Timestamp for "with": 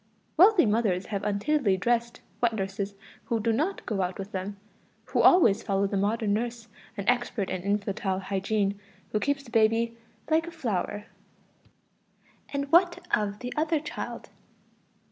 4.17-4.31